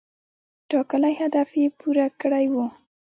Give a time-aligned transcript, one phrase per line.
[0.69, 2.55] ټاکلی هدف یې پوره کړی و.